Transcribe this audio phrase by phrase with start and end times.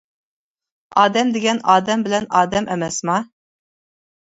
[1.01, 3.21] ئادەم دېگەن ئادەم بىلەن ئادەم ئەمەسما.